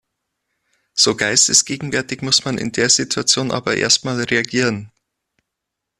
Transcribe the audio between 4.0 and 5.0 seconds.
mal reagieren.